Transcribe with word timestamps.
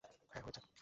হ্যাঁ, 0.31 0.43
হয়েছে। 0.43 0.61